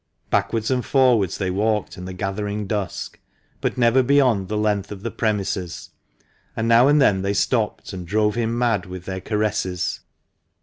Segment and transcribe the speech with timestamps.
[0.31, 3.19] Backwards and forwards they walked in the gathering dusk,
[3.61, 5.91] but never beyond the length of the premises;
[6.55, 9.99] and now and then they stopped, and drove him mad with their caresses.